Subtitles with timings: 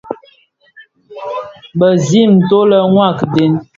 [1.79, 3.53] Bizim nto le mua a kiden.